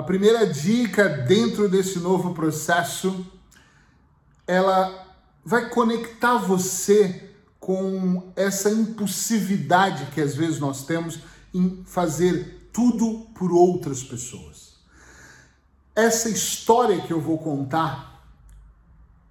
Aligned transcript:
A 0.00 0.02
primeira 0.02 0.46
dica 0.46 1.06
dentro 1.10 1.68
desse 1.68 1.98
novo 1.98 2.32
processo, 2.32 3.26
ela 4.46 5.14
vai 5.44 5.68
conectar 5.68 6.38
você 6.38 7.34
com 7.58 8.32
essa 8.34 8.70
impulsividade 8.70 10.06
que 10.14 10.22
às 10.22 10.34
vezes 10.34 10.58
nós 10.58 10.86
temos 10.86 11.18
em 11.52 11.84
fazer 11.84 12.70
tudo 12.72 13.26
por 13.34 13.52
outras 13.52 14.02
pessoas. 14.02 14.76
Essa 15.94 16.30
história 16.30 17.02
que 17.02 17.12
eu 17.12 17.20
vou 17.20 17.36
contar, 17.36 18.24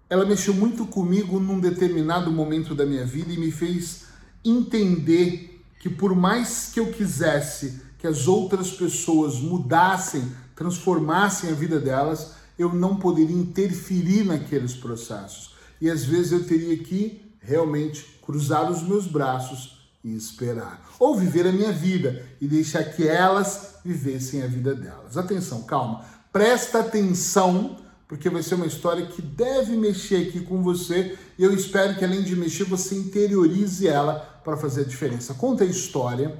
ela 0.08 0.24
mexeu 0.24 0.54
muito 0.54 0.86
comigo 0.86 1.40
num 1.40 1.60
determinado 1.60 2.32
momento 2.32 2.76
da 2.76 2.86
minha 2.86 3.08
vida 3.08 3.34
e 3.34 3.40
me 3.40 3.52
fez 3.52 4.04
entender 4.46 5.66
que 5.80 5.90
por 5.90 6.16
mais 6.16 6.70
que 6.72 6.80
eu 6.80 6.92
quisesse 6.92 7.90
que 8.00 8.08
as 8.08 8.28
outras 8.28 8.72
pessoas 8.72 9.36
mudassem, 9.36 10.32
transformassem 10.60 11.50
a 11.50 11.54
vida 11.54 11.80
delas, 11.80 12.34
eu 12.57 12.73
não 12.73 12.98
poderia 12.98 13.36
interferir 13.36 14.26
naqueles 14.26 14.73
processos. 14.73 15.55
E 15.80 15.90
às 15.90 16.04
vezes 16.04 16.34
eu 16.34 16.44
teria 16.44 16.77
que 16.77 17.34
realmente 17.40 18.20
cruzar 18.22 18.70
os 18.70 18.84
meus 18.84 19.08
braços 19.08 19.80
e 20.04 20.13
esperar. 20.13 20.85
Ou 20.99 21.16
viver 21.16 21.48
a 21.48 21.52
minha 21.54 21.72
vida 21.72 22.26
e 22.41 22.48
deixar 22.48 22.84
que 22.84 23.08
elas 23.08 23.76
vivessem 23.85 24.44
a 24.44 24.48
vida 24.48 24.76
delas. 24.76 25.16
Atenção, 25.16 25.62
calma. 25.62 26.04
Presta 26.30 26.82
atenção, 26.82 27.77
porque 28.05 28.30
vai 28.30 28.44
ser 28.44 28.55
uma 28.55 28.68
história 28.68 29.05
que 29.05 29.21
deve 29.21 29.77
mexer 29.77 30.27
aqui 30.27 30.41
com 30.41 30.62
você 30.62 31.18
e 31.38 31.44
eu 31.44 31.54
espero 31.54 31.96
que 31.96 32.04
além 32.04 32.21
de 32.21 32.35
mexer, 32.35 32.66
você 32.66 32.96
interiorize 32.96 33.88
ela 33.88 34.41
para 34.44 34.57
fazer 34.57 34.82
a 34.82 34.85
diferença. 34.85 35.34
Conta 35.34 35.63
a 35.63 35.68
história 35.68 36.38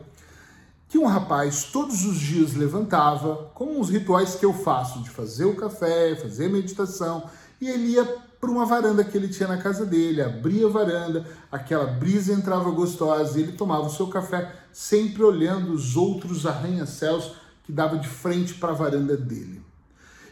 que 0.90 0.98
um 0.98 1.06
rapaz 1.06 1.66
todos 1.66 2.04
os 2.04 2.20
dias 2.20 2.56
levantava, 2.56 3.52
com 3.54 3.80
os 3.80 3.90
rituais 3.90 4.34
que 4.34 4.46
eu 4.46 4.52
faço 4.52 5.04
de 5.04 5.10
fazer 5.12 5.46
o 5.46 5.56
café, 5.56 6.16
fazer 6.16 6.50
meditação, 6.50 7.30
e 7.62 7.70
ele 7.70 7.92
ia 7.92 8.04
para 8.42 8.50
uma 8.50 8.66
varanda 8.66 9.04
que 9.04 9.16
ele 9.16 9.28
tinha 9.28 9.48
na 9.48 9.58
casa 9.58 9.86
dele, 9.86 10.20
abria 10.20 10.66
a 10.66 10.70
varanda, 10.70 11.28
aquela 11.52 11.86
brisa 11.86 12.34
entrava 12.34 12.72
gostosa, 12.72 13.40
e 13.40 13.44
ele 13.44 13.52
tomava 13.52 13.86
o 13.86 13.90
seu 13.92 14.08
café 14.08 14.52
sempre 14.74 15.22
olhando 15.22 15.74
os 15.74 15.96
outros 15.96 16.48
arranha-céus 16.48 17.34
que 17.64 17.72
dava 17.72 18.00
de 18.00 18.08
frente 18.08 18.56
para 18.56 18.72
a 18.72 18.76
varanda 18.76 19.16
dele. 19.16 19.62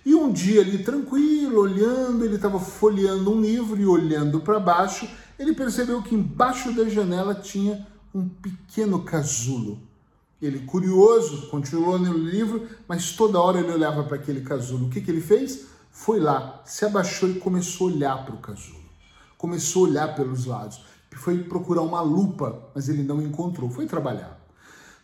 E 0.04 0.16
um 0.16 0.32
dia 0.32 0.62
ali 0.62 0.80
tranquilo, 0.84 1.60
olhando, 1.60 2.26
ele 2.26 2.38
estava 2.38 2.60
folheando 2.60 3.32
um 3.32 3.40
livro 3.40 3.80
e 3.80 3.86
olhando 3.86 4.40
para 4.40 4.60
baixo, 4.60 5.08
ele 5.38 5.54
percebeu 5.54 6.02
que 6.02 6.16
embaixo 6.16 6.74
da 6.74 6.90
janela 6.90 7.36
tinha 7.36 7.86
um 8.16 8.28
pequeno 8.28 9.04
casulo. 9.04 9.87
Ele, 10.40 10.60
curioso, 10.60 11.48
continuou 11.48 11.98
no 11.98 12.14
livro, 12.14 12.68
mas 12.88 13.12
toda 13.14 13.42
hora 13.42 13.60
ele 13.60 13.72
olhava 13.72 14.04
para 14.04 14.18
aquele 14.18 14.42
casulo. 14.42 14.86
O 14.86 14.90
que, 14.90 15.02
que 15.02 15.10
ele 15.10 15.22
fez? 15.22 15.66
Foi 15.92 16.20
lá, 16.20 16.62
se 16.64 16.86
abaixou 16.86 17.28
e 17.28 17.40
começou 17.40 17.90
a 17.90 17.92
olhar 17.92 18.24
para 18.24 18.36
o 18.36 18.40
casulo. 18.40 18.86
Começou 19.36 19.86
a 19.86 19.90
olhar 19.90 20.16
pelos 20.16 20.46
lados. 20.46 20.86
Foi 21.12 21.40
procurar 21.40 21.82
uma 21.82 22.02
lupa, 22.02 22.70
mas 22.76 22.88
ele 22.88 23.02
não 23.02 23.20
encontrou. 23.20 23.72
Foi 23.72 23.88
trabalhar. 23.88 24.40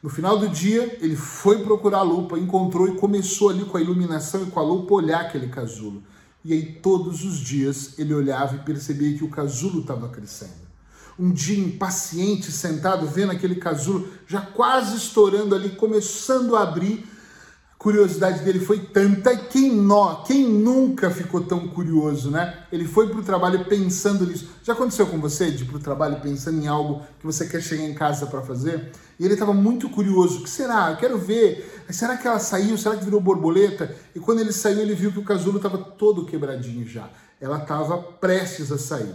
No 0.03 0.09
final 0.09 0.37
do 0.37 0.47
dia, 0.47 0.99
ele 1.01 1.15
foi 1.15 1.63
procurar 1.63 1.99
a 1.99 2.03
lupa, 2.03 2.37
encontrou 2.37 2.87
e 2.87 2.95
começou 2.97 3.49
ali 3.49 3.65
com 3.65 3.77
a 3.77 3.81
iluminação 3.81 4.43
e 4.43 4.51
com 4.51 4.59
a 4.59 4.63
lupa 4.63 4.93
olhar 4.93 5.21
aquele 5.21 5.47
casulo. 5.47 6.03
E 6.45 6.53
aí, 6.53 6.73
todos 6.73 7.23
os 7.23 7.39
dias, 7.39 7.97
ele 7.97 8.13
olhava 8.13 8.55
e 8.55 8.59
percebia 8.59 9.17
que 9.17 9.23
o 9.23 9.29
casulo 9.29 9.79
estava 9.79 10.09
crescendo 10.09 10.62
um 11.17 11.31
dia 11.31 11.59
impaciente, 11.59 12.51
sentado, 12.51 13.07
vendo 13.07 13.31
aquele 13.31 13.55
casulo 13.55 14.07
já 14.27 14.41
quase 14.41 14.97
estourando 14.97 15.55
ali, 15.55 15.69
começando 15.69 16.55
a 16.55 16.63
abrir. 16.63 17.07
A 17.73 17.83
curiosidade 17.83 18.45
dele 18.45 18.61
foi 18.61 18.79
tanta, 18.79 19.33
e 19.33 19.37
quem, 19.37 19.75
nó, 19.75 20.23
quem 20.23 20.47
nunca 20.47 21.09
ficou 21.09 21.41
tão 21.41 21.67
curioso, 21.67 22.31
né? 22.31 22.63
Ele 22.71 22.87
foi 22.87 23.09
para 23.09 23.19
o 23.19 23.23
trabalho 23.23 23.65
pensando 23.65 24.25
nisso. 24.25 24.47
Já 24.63 24.71
aconteceu 24.71 25.05
com 25.05 25.19
você 25.19 25.51
de 25.51 25.63
ir 25.63 25.67
para 25.67 25.75
o 25.75 25.81
trabalho 25.81 26.21
pensando 26.21 26.63
em 26.63 26.67
algo 26.67 27.01
que 27.19 27.25
você 27.25 27.45
quer 27.45 27.61
chegar 27.61 27.83
em 27.83 27.93
casa 27.93 28.25
para 28.25 28.41
fazer? 28.41 28.89
E 29.19 29.25
ele 29.25 29.33
estava 29.33 29.53
muito 29.53 29.89
curioso. 29.89 30.39
O 30.39 30.43
que 30.43 30.49
será? 30.49 30.91
Eu 30.91 30.97
quero 30.97 31.17
ver. 31.17 31.83
Será 31.89 32.15
que 32.15 32.25
ela 32.25 32.39
saiu? 32.39 32.77
Será 32.77 32.95
que 32.95 33.03
virou 33.03 33.19
borboleta? 33.19 33.93
E 34.15 34.19
quando 34.19 34.39
ele 34.39 34.53
saiu, 34.53 34.79
ele 34.79 34.95
viu 34.95 35.11
que 35.11 35.19
o 35.19 35.25
casulo 35.25 35.57
estava 35.57 35.77
todo 35.77 36.25
quebradinho 36.25 36.87
já. 36.87 37.09
Ela 37.41 37.57
estava 37.57 37.97
prestes 37.97 38.71
a 38.71 38.77
sair. 38.77 39.13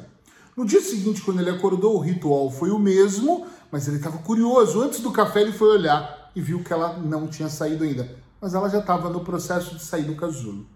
No 0.58 0.66
dia 0.66 0.80
seguinte, 0.80 1.22
quando 1.22 1.38
ele 1.38 1.50
acordou, 1.50 1.94
o 1.94 2.00
ritual 2.00 2.50
foi 2.50 2.72
o 2.72 2.80
mesmo, 2.80 3.46
mas 3.70 3.86
ele 3.86 3.98
estava 3.98 4.18
curioso. 4.18 4.82
Antes 4.82 4.98
do 4.98 5.12
café, 5.12 5.40
ele 5.40 5.52
foi 5.52 5.68
olhar 5.68 6.32
e 6.34 6.40
viu 6.40 6.64
que 6.64 6.72
ela 6.72 6.94
não 6.98 7.28
tinha 7.28 7.48
saído 7.48 7.84
ainda, 7.84 8.12
mas 8.40 8.54
ela 8.54 8.68
já 8.68 8.80
estava 8.80 9.08
no 9.08 9.20
processo 9.20 9.76
de 9.76 9.84
sair 9.84 10.02
do 10.02 10.16
casulo. 10.16 10.66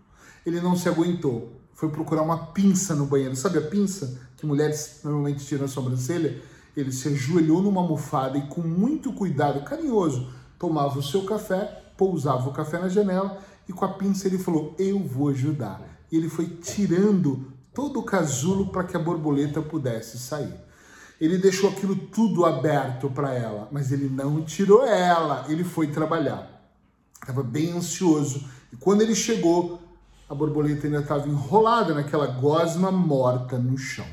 Ele 0.46 0.60
não 0.60 0.76
se 0.76 0.88
aguentou, 0.88 1.60
foi 1.74 1.88
procurar 1.88 2.22
uma 2.22 2.46
pinça 2.52 2.94
no 2.94 3.06
banheiro. 3.06 3.34
Sabe 3.34 3.58
a 3.58 3.62
pinça 3.62 4.20
que 4.36 4.46
mulheres 4.46 5.00
normalmente 5.02 5.44
tiram 5.44 5.64
a 5.64 5.68
sobrancelha? 5.68 6.40
Ele 6.76 6.92
se 6.92 7.08
ajoelhou 7.08 7.60
numa 7.60 7.80
almofada 7.80 8.38
e, 8.38 8.42
com 8.42 8.60
muito 8.60 9.12
cuidado, 9.12 9.64
carinhoso, 9.64 10.28
tomava 10.60 11.00
o 11.00 11.02
seu 11.02 11.24
café, 11.24 11.82
pousava 11.96 12.48
o 12.48 12.52
café 12.52 12.78
na 12.78 12.88
janela 12.88 13.36
e 13.68 13.72
com 13.72 13.84
a 13.84 13.94
pinça 13.94 14.28
ele 14.28 14.38
falou: 14.38 14.76
Eu 14.78 15.00
vou 15.00 15.30
ajudar. 15.30 15.82
E 16.12 16.16
ele 16.16 16.28
foi 16.28 16.46
tirando 16.46 17.52
todo 17.74 18.00
o 18.00 18.02
casulo 18.02 18.66
para 18.66 18.84
que 18.84 18.96
a 18.96 19.00
borboleta 19.00 19.62
pudesse 19.62 20.18
sair. 20.18 20.54
Ele 21.20 21.38
deixou 21.38 21.70
aquilo 21.70 21.94
tudo 21.94 22.44
aberto 22.44 23.08
para 23.10 23.32
ela, 23.32 23.68
mas 23.70 23.92
ele 23.92 24.08
não 24.08 24.42
tirou 24.44 24.84
ela, 24.84 25.46
ele 25.48 25.64
foi 25.64 25.86
trabalhar. 25.86 26.50
Estava 27.14 27.42
bem 27.42 27.72
ansioso 27.72 28.44
e 28.72 28.76
quando 28.76 29.02
ele 29.02 29.14
chegou, 29.14 29.80
a 30.28 30.34
borboleta 30.34 30.86
ainda 30.86 31.00
estava 31.00 31.28
enrolada 31.28 31.94
naquela 31.94 32.26
gosma 32.26 32.90
morta 32.90 33.58
no 33.58 33.78
chão. 33.78 34.06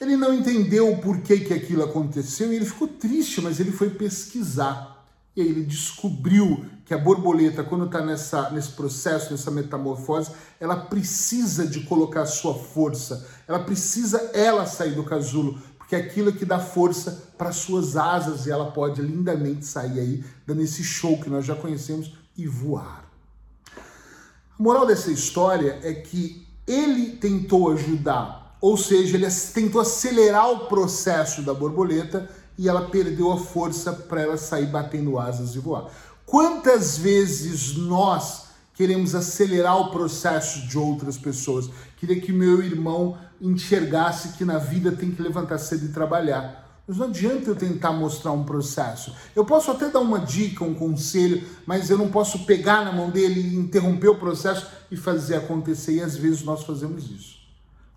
Ele 0.00 0.16
não 0.16 0.34
entendeu 0.34 0.92
o 0.92 0.98
porquê 1.00 1.38
que 1.38 1.54
aquilo 1.54 1.84
aconteceu 1.84 2.52
e 2.52 2.56
ele 2.56 2.64
ficou 2.64 2.88
triste, 2.88 3.40
mas 3.40 3.60
ele 3.60 3.70
foi 3.70 3.88
pesquisar. 3.88 5.01
E 5.34 5.40
aí 5.40 5.48
ele 5.48 5.64
descobriu 5.64 6.64
que 6.84 6.92
a 6.92 6.98
borboleta, 6.98 7.64
quando 7.64 7.86
está 7.86 8.50
nesse 8.50 8.72
processo, 8.72 9.30
nessa 9.30 9.50
metamorfose, 9.50 10.30
ela 10.60 10.76
precisa 10.76 11.66
de 11.66 11.80
colocar 11.84 12.26
sua 12.26 12.54
força, 12.54 13.26
ela 13.48 13.60
precisa 13.60 14.30
ela 14.34 14.66
sair 14.66 14.94
do 14.94 15.04
casulo, 15.04 15.58
porque 15.78 15.96
é 15.96 15.98
aquilo 15.98 16.32
que 16.32 16.44
dá 16.44 16.58
força 16.58 17.32
para 17.38 17.50
suas 17.50 17.96
asas 17.96 18.46
e 18.46 18.50
ela 18.50 18.72
pode 18.72 19.00
lindamente 19.00 19.64
sair 19.64 20.00
aí, 20.00 20.24
dando 20.46 20.60
esse 20.60 20.84
show 20.84 21.18
que 21.18 21.30
nós 21.30 21.46
já 21.46 21.54
conhecemos 21.54 22.12
e 22.36 22.46
voar. 22.46 23.10
A 24.58 24.62
moral 24.62 24.86
dessa 24.86 25.10
história 25.10 25.80
é 25.82 25.94
que 25.94 26.46
ele 26.66 27.16
tentou 27.16 27.72
ajudar, 27.72 28.56
ou 28.60 28.76
seja, 28.76 29.16
ele 29.16 29.26
tentou 29.54 29.80
acelerar 29.80 30.50
o 30.50 30.66
processo 30.66 31.42
da 31.42 31.54
borboleta 31.54 32.30
e 32.58 32.68
ela 32.68 32.88
perdeu 32.88 33.32
a 33.32 33.38
força 33.38 33.92
para 33.92 34.22
ela 34.22 34.36
sair 34.36 34.66
batendo 34.66 35.18
asas 35.18 35.54
e 35.54 35.58
voar. 35.58 35.90
Quantas 36.24 36.96
vezes 36.96 37.76
nós 37.76 38.46
queremos 38.74 39.14
acelerar 39.14 39.78
o 39.78 39.90
processo 39.90 40.66
de 40.66 40.78
outras 40.78 41.18
pessoas? 41.18 41.68
Queria 41.96 42.20
que 42.20 42.32
meu 42.32 42.62
irmão 42.62 43.18
enxergasse 43.40 44.30
que 44.30 44.44
na 44.44 44.58
vida 44.58 44.92
tem 44.92 45.10
que 45.10 45.20
levantar 45.20 45.58
cedo 45.58 45.86
e 45.86 45.88
trabalhar. 45.88 46.62
Mas 46.86 46.96
não 46.96 47.06
adianta 47.06 47.50
eu 47.50 47.56
tentar 47.56 47.92
mostrar 47.92 48.32
um 48.32 48.44
processo. 48.44 49.14
Eu 49.36 49.44
posso 49.44 49.70
até 49.70 49.88
dar 49.88 50.00
uma 50.00 50.18
dica, 50.18 50.64
um 50.64 50.74
conselho, 50.74 51.42
mas 51.64 51.90
eu 51.90 51.98
não 51.98 52.10
posso 52.10 52.44
pegar 52.44 52.84
na 52.84 52.92
mão 52.92 53.10
dele 53.10 53.40
e 53.40 53.56
interromper 53.56 54.08
o 54.08 54.16
processo 54.16 54.66
e 54.90 54.96
fazer 54.96 55.36
acontecer. 55.36 55.94
E 55.94 56.02
às 56.02 56.16
vezes 56.16 56.42
nós 56.42 56.64
fazemos 56.64 57.10
isso. 57.10 57.36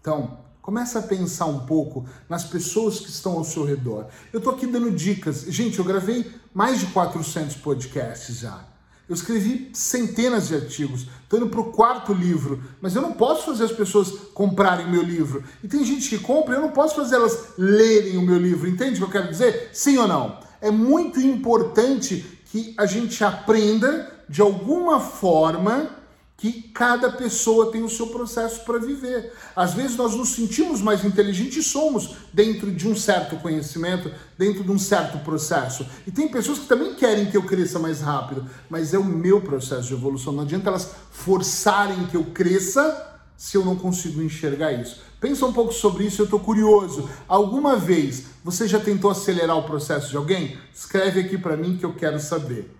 Então, 0.01 0.37
Começa 0.65 0.97
a 0.97 1.03
pensar 1.03 1.45
um 1.45 1.59
pouco 1.59 2.07
nas 2.27 2.43
pessoas 2.43 2.99
que 2.99 3.07
estão 3.07 3.33
ao 3.33 3.43
seu 3.43 3.63
redor. 3.63 4.07
Eu 4.33 4.39
estou 4.39 4.51
aqui 4.51 4.65
dando 4.65 4.89
dicas. 4.89 5.43
Gente, 5.43 5.77
eu 5.77 5.85
gravei 5.85 6.25
mais 6.51 6.79
de 6.79 6.87
400 6.87 7.57
podcasts 7.57 8.39
já. 8.39 8.65
Eu 9.07 9.13
escrevi 9.13 9.69
centenas 9.73 10.47
de 10.47 10.55
artigos. 10.55 11.05
Estou 11.21 11.37
indo 11.37 11.49
para 11.49 11.59
o 11.59 11.71
quarto 11.71 12.11
livro. 12.11 12.63
Mas 12.81 12.95
eu 12.95 13.01
não 13.03 13.11
posso 13.11 13.45
fazer 13.45 13.65
as 13.65 13.71
pessoas 13.71 14.09
comprarem 14.33 14.89
meu 14.89 15.03
livro. 15.03 15.43
E 15.63 15.67
tem 15.67 15.85
gente 15.85 16.09
que 16.09 16.17
compra 16.17 16.55
eu 16.55 16.61
não 16.61 16.71
posso 16.71 16.95
fazer 16.95 17.17
elas 17.17 17.49
lerem 17.59 18.17
o 18.17 18.23
meu 18.23 18.39
livro. 18.39 18.67
Entende 18.67 18.95
o 18.95 18.97
que 18.97 19.03
eu 19.03 19.21
quero 19.21 19.31
dizer? 19.31 19.69
Sim 19.71 19.99
ou 19.99 20.07
não? 20.07 20.39
É 20.59 20.71
muito 20.71 21.21
importante 21.21 22.25
que 22.45 22.73
a 22.75 22.87
gente 22.87 23.23
aprenda 23.23 24.11
de 24.27 24.41
alguma 24.41 24.99
forma 24.99 25.91
que 26.37 26.51
cada 26.73 27.11
pessoa 27.11 27.71
tem 27.71 27.81
o 27.81 27.89
seu 27.89 28.07
processo 28.07 28.65
para 28.65 28.77
viver. 28.77 29.33
Às 29.55 29.73
vezes 29.73 29.95
nós 29.95 30.13
nos 30.15 30.29
sentimos 30.29 30.81
mais 30.81 31.05
inteligentes 31.05 31.57
e 31.57 31.63
somos 31.63 32.15
dentro 32.33 32.71
de 32.71 32.87
um 32.87 32.95
certo 32.95 33.37
conhecimento, 33.37 34.11
dentro 34.37 34.63
de 34.63 34.71
um 34.71 34.77
certo 34.77 35.17
processo. 35.19 35.85
E 36.05 36.11
tem 36.11 36.27
pessoas 36.27 36.59
que 36.59 36.67
também 36.67 36.93
querem 36.95 37.31
que 37.31 37.37
eu 37.37 37.43
cresça 37.43 37.79
mais 37.79 38.01
rápido, 38.01 38.45
mas 38.69 38.93
é 38.93 38.99
o 38.99 39.03
meu 39.03 39.41
processo 39.41 39.87
de 39.87 39.93
evolução. 39.93 40.33
Não 40.33 40.43
adianta 40.43 40.69
elas 40.69 40.91
forçarem 41.11 42.05
que 42.07 42.17
eu 42.17 42.25
cresça 42.25 43.13
se 43.37 43.57
eu 43.57 43.63
não 43.63 43.75
consigo 43.75 44.21
enxergar 44.21 44.73
isso. 44.73 45.01
Pensa 45.19 45.45
um 45.45 45.53
pouco 45.53 45.73
sobre 45.73 46.05
isso, 46.05 46.21
eu 46.21 46.25
estou 46.25 46.39
curioso. 46.39 47.09
Alguma 47.27 47.77
vez 47.77 48.25
você 48.43 48.67
já 48.67 48.79
tentou 48.79 49.09
acelerar 49.09 49.57
o 49.57 49.63
processo 49.63 50.09
de 50.09 50.17
alguém? 50.17 50.57
Escreve 50.73 51.21
aqui 51.21 51.37
para 51.37 51.57
mim 51.57 51.77
que 51.77 51.85
eu 51.85 51.93
quero 51.93 52.19
saber. 52.19 52.71